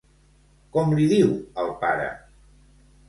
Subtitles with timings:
[0.77, 1.29] Com li diu
[1.65, 2.09] al pare?